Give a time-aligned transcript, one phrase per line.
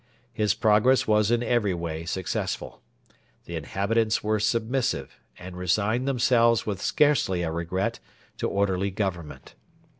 [0.33, 2.81] His progress was in every way successful.
[3.45, 7.99] The inhabitants were submissive, and resigned themselves with scarcely a regret
[8.37, 9.53] to orderly government.